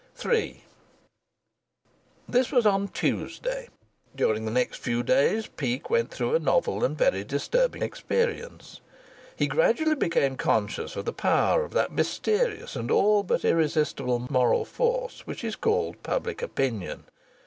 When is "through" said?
6.09-6.33